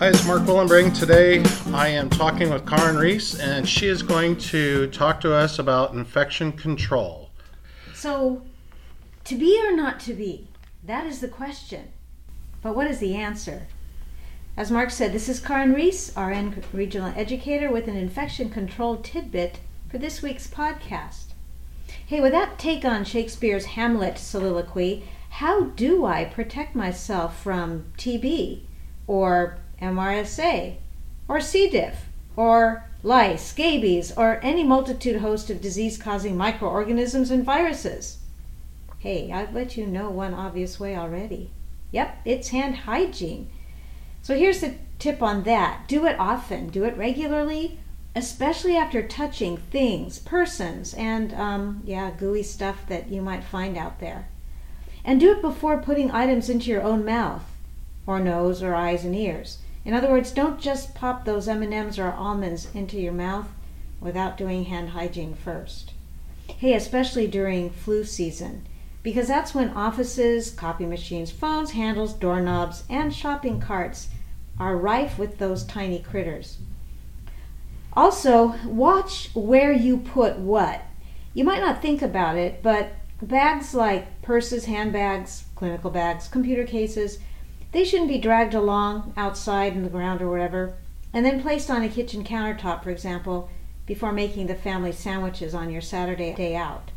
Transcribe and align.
Hi, 0.00 0.08
it's 0.08 0.26
Mark 0.26 0.44
Willenbring. 0.44 0.98
Today 0.98 1.44
I 1.74 1.88
am 1.88 2.08
talking 2.08 2.48
with 2.48 2.66
Karen 2.66 2.96
Reese, 2.96 3.38
and 3.38 3.68
she 3.68 3.86
is 3.86 4.02
going 4.02 4.38
to 4.38 4.86
talk 4.86 5.20
to 5.20 5.34
us 5.34 5.58
about 5.58 5.92
infection 5.92 6.52
control. 6.52 7.28
So, 7.92 8.40
to 9.24 9.36
be 9.36 9.62
or 9.62 9.76
not 9.76 10.00
to 10.00 10.14
be? 10.14 10.48
That 10.82 11.04
is 11.04 11.20
the 11.20 11.28
question. 11.28 11.88
But 12.62 12.74
what 12.74 12.86
is 12.86 12.98
the 12.98 13.14
answer? 13.14 13.66
As 14.56 14.70
Mark 14.70 14.88
said, 14.88 15.12
this 15.12 15.28
is 15.28 15.38
Karen 15.38 15.74
Reese, 15.74 16.16
RN 16.16 16.64
Regional 16.72 17.12
Educator, 17.14 17.70
with 17.70 17.86
an 17.86 17.96
infection 17.96 18.48
control 18.48 18.96
tidbit 18.96 19.58
for 19.90 19.98
this 19.98 20.22
week's 20.22 20.46
podcast. 20.46 21.34
Hey, 22.06 22.22
with 22.22 22.32
that 22.32 22.58
take 22.58 22.86
on 22.86 23.04
Shakespeare's 23.04 23.66
Hamlet 23.66 24.16
soliloquy, 24.16 25.04
how 25.28 25.64
do 25.64 26.06
I 26.06 26.24
protect 26.24 26.74
myself 26.74 27.42
from 27.42 27.92
TB 27.98 28.62
or 29.06 29.58
MRSA, 29.80 30.76
or 31.28 31.40
C. 31.40 31.68
diff, 31.70 32.06
or 32.36 32.84
lice, 33.02 33.46
scabies, 33.46 34.12
or 34.16 34.40
any 34.42 34.64
multitude 34.64 35.20
host 35.20 35.50
of 35.50 35.60
disease 35.60 35.96
causing 35.96 36.36
microorganisms 36.36 37.30
and 37.30 37.44
viruses? 37.44 38.18
Hey, 38.98 39.32
I've 39.32 39.54
let 39.54 39.76
you 39.76 39.86
know 39.86 40.10
one 40.10 40.34
obvious 40.34 40.78
way 40.78 40.96
already. 40.96 41.50
Yep, 41.92 42.20
it's 42.24 42.48
hand 42.48 42.76
hygiene. 42.76 43.48
So 44.22 44.36
here's 44.36 44.60
the 44.60 44.74
tip 44.98 45.22
on 45.22 45.44
that 45.44 45.88
do 45.88 46.06
it 46.06 46.18
often, 46.18 46.68
do 46.68 46.84
it 46.84 46.96
regularly, 46.96 47.78
especially 48.14 48.76
after 48.76 49.06
touching 49.06 49.56
things, 49.56 50.18
persons, 50.18 50.94
and, 50.94 51.32
um, 51.32 51.82
yeah, 51.84 52.10
gooey 52.10 52.42
stuff 52.42 52.86
that 52.88 53.08
you 53.08 53.22
might 53.22 53.44
find 53.44 53.78
out 53.78 54.00
there. 54.00 54.28
And 55.04 55.18
do 55.18 55.32
it 55.32 55.40
before 55.40 55.78
putting 55.78 56.10
items 56.10 56.50
into 56.50 56.70
your 56.70 56.82
own 56.82 57.04
mouth, 57.04 57.44
or 58.06 58.20
nose, 58.20 58.62
or 58.62 58.74
eyes 58.74 59.04
and 59.04 59.14
ears. 59.14 59.58
In 59.84 59.94
other 59.94 60.10
words, 60.10 60.30
don't 60.30 60.60
just 60.60 60.94
pop 60.94 61.24
those 61.24 61.48
M&Ms 61.48 61.98
or 61.98 62.12
almonds 62.12 62.68
into 62.74 63.00
your 63.00 63.12
mouth 63.12 63.48
without 64.00 64.36
doing 64.36 64.64
hand 64.64 64.90
hygiene 64.90 65.34
first. 65.34 65.92
Hey, 66.46 66.74
especially 66.74 67.26
during 67.26 67.70
flu 67.70 68.04
season, 68.04 68.66
because 69.02 69.28
that's 69.28 69.54
when 69.54 69.70
offices, 69.70 70.50
copy 70.50 70.84
machines, 70.84 71.30
phones, 71.30 71.70
handles, 71.70 72.12
doorknobs, 72.12 72.84
and 72.90 73.14
shopping 73.14 73.60
carts 73.60 74.08
are 74.58 74.76
rife 74.76 75.18
with 75.18 75.38
those 75.38 75.64
tiny 75.64 76.00
critters. 76.00 76.58
Also, 77.94 78.54
watch 78.66 79.30
where 79.34 79.72
you 79.72 79.96
put 79.96 80.38
what. 80.38 80.82
You 81.32 81.44
might 81.44 81.60
not 81.60 81.80
think 81.80 82.02
about 82.02 82.36
it, 82.36 82.62
but 82.62 82.92
bags 83.22 83.74
like 83.74 84.22
purses, 84.22 84.66
handbags, 84.66 85.44
clinical 85.54 85.90
bags, 85.90 86.28
computer 86.28 86.64
cases, 86.64 87.18
they 87.72 87.84
shouldn't 87.84 88.08
be 88.08 88.18
dragged 88.18 88.54
along 88.54 89.12
outside 89.16 89.74
in 89.74 89.82
the 89.82 89.88
ground 89.88 90.20
or 90.20 90.28
wherever, 90.28 90.74
and 91.12 91.24
then 91.24 91.42
placed 91.42 91.70
on 91.70 91.82
a 91.82 91.88
kitchen 91.88 92.24
countertop, 92.24 92.82
for 92.82 92.90
example, 92.90 93.50
before 93.86 94.12
making 94.12 94.46
the 94.46 94.54
family 94.54 94.92
sandwiches 94.92 95.54
on 95.54 95.70
your 95.70 95.80
Saturday 95.80 96.34
day 96.34 96.54
out. 96.54 96.90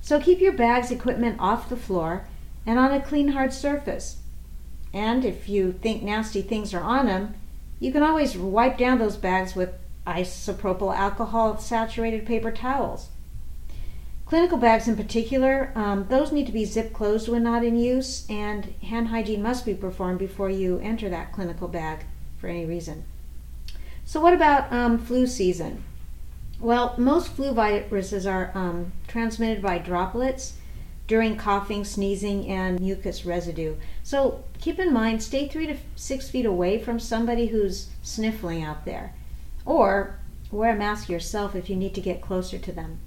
So 0.00 0.20
keep 0.20 0.40
your 0.40 0.52
bags 0.52 0.90
equipment 0.90 1.36
off 1.38 1.68
the 1.68 1.76
floor 1.76 2.26
and 2.64 2.78
on 2.78 2.92
a 2.92 3.00
clean 3.00 3.28
hard 3.28 3.52
surface. 3.52 4.18
And 4.92 5.24
if 5.24 5.48
you 5.48 5.72
think 5.72 6.02
nasty 6.02 6.42
things 6.42 6.72
are 6.72 6.82
on 6.82 7.06
them, 7.06 7.34
you 7.78 7.92
can 7.92 8.02
always 8.02 8.36
wipe 8.36 8.78
down 8.78 8.98
those 8.98 9.16
bags 9.16 9.54
with 9.54 9.74
isopropyl 10.06 10.96
alcohol 10.96 11.58
saturated 11.58 12.26
paper 12.26 12.50
towels. 12.50 13.08
Clinical 14.28 14.58
bags 14.58 14.86
in 14.86 14.94
particular, 14.94 15.72
um, 15.74 16.04
those 16.10 16.32
need 16.32 16.44
to 16.44 16.52
be 16.52 16.66
zip 16.66 16.92
closed 16.92 17.30
when 17.30 17.42
not 17.42 17.64
in 17.64 17.78
use, 17.78 18.26
and 18.28 18.74
hand 18.82 19.08
hygiene 19.08 19.42
must 19.42 19.64
be 19.64 19.72
performed 19.72 20.18
before 20.18 20.50
you 20.50 20.78
enter 20.80 21.08
that 21.08 21.32
clinical 21.32 21.66
bag 21.66 22.04
for 22.36 22.46
any 22.46 22.66
reason. 22.66 23.04
So, 24.04 24.20
what 24.20 24.34
about 24.34 24.70
um, 24.70 24.98
flu 24.98 25.26
season? 25.26 25.82
Well, 26.60 26.94
most 26.98 27.28
flu 27.28 27.52
viruses 27.52 28.26
are 28.26 28.52
um, 28.54 28.92
transmitted 29.06 29.62
by 29.62 29.78
droplets 29.78 30.58
during 31.06 31.38
coughing, 31.38 31.86
sneezing, 31.86 32.48
and 32.48 32.78
mucus 32.78 33.24
residue. 33.24 33.76
So, 34.02 34.44
keep 34.60 34.78
in 34.78 34.92
mind, 34.92 35.22
stay 35.22 35.48
three 35.48 35.68
to 35.68 35.78
six 35.96 36.28
feet 36.28 36.44
away 36.44 36.78
from 36.78 37.00
somebody 37.00 37.46
who's 37.46 37.88
sniffling 38.02 38.62
out 38.62 38.84
there, 38.84 39.14
or 39.64 40.18
wear 40.50 40.74
a 40.74 40.78
mask 40.78 41.08
yourself 41.08 41.56
if 41.56 41.70
you 41.70 41.76
need 41.76 41.94
to 41.94 42.02
get 42.02 42.20
closer 42.20 42.58
to 42.58 42.72
them. 42.72 42.98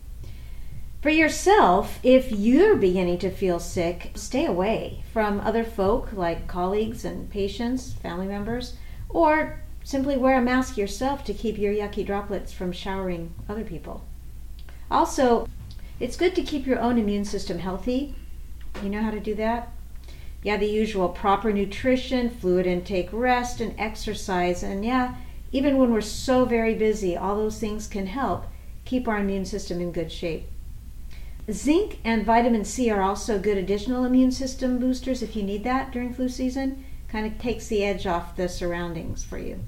For 1.02 1.10
yourself, 1.10 2.00
if 2.04 2.32
you're 2.32 2.76
beginning 2.76 3.18
to 3.20 3.32
feel 3.32 3.60
sick, 3.60 4.12
stay 4.14 4.46
away 4.46 5.04
from 5.12 5.40
other 5.40 5.64
folk 5.64 6.14
like 6.14 6.46
colleagues 6.46 7.04
and 7.04 7.28
patients, 7.28 7.94
family 7.94 8.28
members, 8.28 8.76
or 9.10 9.60
simply 9.84 10.16
wear 10.16 10.38
a 10.38 10.42
mask 10.44 10.78
yourself 10.78 11.24
to 11.24 11.34
keep 11.34 11.58
your 11.58 11.74
yucky 11.74 12.06
droplets 12.06 12.54
from 12.54 12.72
showering 12.72 13.34
other 13.50 13.64
people. 13.64 14.06
Also, 14.92 15.48
it's 16.00 16.16
good 16.16 16.36
to 16.36 16.44
keep 16.44 16.68
your 16.68 16.80
own 16.80 17.00
immune 17.00 17.26
system 17.26 17.58
healthy. 17.58 18.14
You 18.84 18.90
know 18.90 19.02
how 19.02 19.10
to 19.10 19.20
do 19.20 19.34
that? 19.34 19.72
Yeah, 20.44 20.58
the 20.58 20.70
usual 20.70 21.10
proper 21.10 21.52
nutrition, 21.52 22.30
fluid 22.30 22.68
intake, 22.68 23.10
rest, 23.12 23.60
and 23.60 23.74
exercise. 23.80 24.62
And 24.62 24.86
yeah, 24.86 25.16
even 25.52 25.80
when 25.80 25.92
we're 25.92 26.02
so 26.02 26.46
very 26.46 26.76
busy, 26.76 27.18
all 27.18 27.38
those 27.38 27.60
things 27.60 27.88
can 27.88 28.06
help 28.06 28.46
keep 28.86 29.08
our 29.08 29.18
immune 29.18 29.46
system 29.46 29.82
in 29.82 29.92
good 29.92 30.12
shape. 30.12 30.48
Zinc 31.50 32.00
and 32.04 32.26
vitamin 32.26 32.66
C 32.66 32.90
are 32.92 33.02
also 33.02 33.40
good 33.40 33.58
additional 33.58 34.06
immune 34.06 34.32
system 34.32 34.78
boosters 34.78 35.24
if 35.24 35.36
you 35.36 35.44
need 35.44 35.64
that 35.64 35.92
during 35.92 36.14
flu 36.14 36.30
season. 36.30 36.84
Kind 37.08 37.26
of 37.26 37.40
takes 37.40 37.68
the 37.68 37.84
edge 37.84 38.06
off 38.06 38.36
the 38.36 38.48
surroundings 38.48 39.24
for 39.24 39.38
you. 39.38 39.60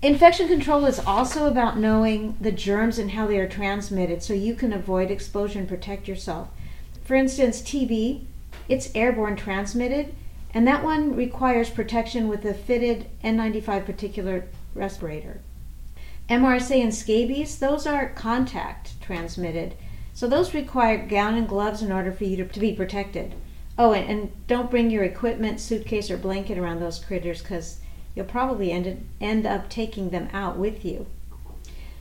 Infection 0.00 0.46
control 0.46 0.84
is 0.84 1.00
also 1.00 1.46
about 1.46 1.78
knowing 1.78 2.36
the 2.40 2.52
germs 2.52 2.98
and 2.98 3.12
how 3.12 3.26
they 3.26 3.38
are 3.38 3.48
transmitted 3.48 4.22
so 4.22 4.32
you 4.32 4.54
can 4.54 4.72
avoid 4.72 5.10
exposure 5.10 5.58
and 5.58 5.68
protect 5.68 6.06
yourself. 6.06 6.48
For 7.02 7.16
instance, 7.16 7.60
TB, 7.62 8.24
it's 8.68 8.94
airborne 8.94 9.34
transmitted, 9.34 10.14
and 10.54 10.68
that 10.68 10.84
one 10.84 11.16
requires 11.16 11.70
protection 11.70 12.28
with 12.28 12.44
a 12.44 12.54
fitted 12.54 13.06
N95 13.24 13.86
particulate 13.86 14.44
respirator. 14.74 15.40
MRSA 16.28 16.82
and 16.82 16.94
scabies, 16.94 17.58
those 17.58 17.86
are 17.86 18.10
contact 18.10 19.00
transmitted. 19.00 19.74
So 20.12 20.28
those 20.28 20.52
require 20.52 21.06
gown 21.06 21.34
and 21.36 21.48
gloves 21.48 21.80
in 21.80 21.90
order 21.90 22.12
for 22.12 22.24
you 22.24 22.36
to, 22.36 22.44
to 22.44 22.60
be 22.60 22.72
protected. 22.72 23.34
Oh, 23.78 23.92
and, 23.92 24.10
and, 24.10 24.46
don't 24.48 24.70
bring 24.70 24.90
your 24.90 25.04
equipment, 25.04 25.60
suitcase, 25.60 26.10
or 26.10 26.16
blanket 26.16 26.58
around 26.58 26.80
those 26.80 26.98
critters 26.98 27.40
because 27.40 27.78
you'll 28.14 28.26
probably 28.26 28.72
end, 28.72 29.08
end 29.20 29.46
up 29.46 29.70
taking 29.70 30.10
them 30.10 30.28
out 30.32 30.58
with 30.58 30.84
you. 30.84 31.06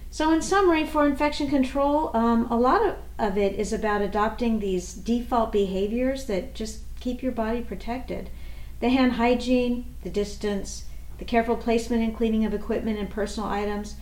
So, 0.10 0.34
in 0.34 0.42
summary, 0.42 0.86
for 0.86 1.06
infection 1.06 1.48
control, 1.50 2.10
um, 2.16 2.48
a 2.50 2.58
lot 2.58 2.84
of, 2.84 2.96
of 3.20 3.38
it 3.38 3.54
is 3.54 3.72
about 3.72 4.02
adopting 4.02 4.60
these 4.60 4.94
default 4.94 5.52
behaviors 5.52 6.26
that 6.26 6.56
just 6.56 6.80
keep 7.00 7.22
your 7.22 7.32
body 7.32 7.62
protected. 7.62 8.32
The 8.80 8.90
hand 8.90 9.14
hygiene, 9.14 9.94
the 10.02 10.10
distance, 10.10 10.86
the 11.20 11.26
careful 11.26 11.56
placement 11.56 12.04
and 12.04 12.18
cleaning 12.18 12.46
of 12.46 12.54
equipment 12.54 12.98
and 12.98 13.10
personal 13.10 13.50
items, 13.50 13.96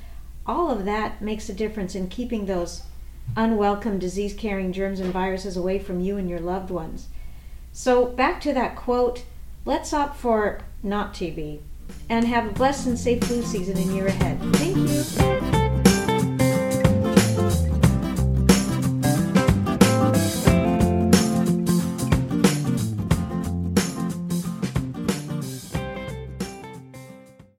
all 0.45 0.72
of 0.72 0.85
that 0.85 1.22
makes 1.22 1.50
a 1.50 1.53
difference 1.53 1.95
in 1.95 2.07
keeping 2.07 2.45
those 2.45 2.83
unwelcome 3.35 4.00
disease 4.00 4.33
carrying 4.33 4.72
germs 4.72 5.00
and 5.00 5.11
viruses 5.11 5.57
away 5.57 5.79
from 5.79 6.00
you 6.00 6.17
and 6.17 6.29
your 6.29 6.39
loved 6.39 6.69
ones. 6.69 7.07
So, 7.72 8.06
back 8.06 8.39
to 8.41 8.53
that 8.53 8.75
quote 8.75 9.25
let's 9.66 9.94
opt 9.94 10.17
for 10.17 10.61
not 10.84 11.13
TB 11.13 11.59
and 12.09 12.28
have 12.28 12.47
a 12.47 12.53
blessed 12.53 12.88
and 12.88 13.00
safe 13.00 13.23
flu 13.23 13.41
season 13.41 13.78
and 13.78 13.94
year 13.94 14.07
ahead. 14.07 14.39
Thank 14.55 14.78
you. 14.78 15.54